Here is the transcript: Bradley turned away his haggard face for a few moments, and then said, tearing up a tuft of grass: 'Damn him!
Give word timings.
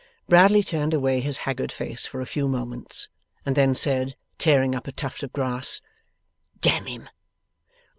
Bradley 0.27 0.63
turned 0.63 0.95
away 0.95 1.19
his 1.19 1.37
haggard 1.45 1.71
face 1.71 2.07
for 2.07 2.21
a 2.21 2.25
few 2.25 2.47
moments, 2.47 3.07
and 3.45 3.55
then 3.55 3.75
said, 3.75 4.15
tearing 4.39 4.73
up 4.73 4.87
a 4.87 4.91
tuft 4.91 5.21
of 5.21 5.31
grass: 5.31 5.79
'Damn 6.59 6.87
him! 6.87 7.09